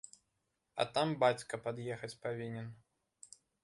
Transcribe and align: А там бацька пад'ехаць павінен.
А 0.81 0.87
там 0.95 1.13
бацька 1.25 1.55
пад'ехаць 1.69 2.13
павінен. 2.27 2.77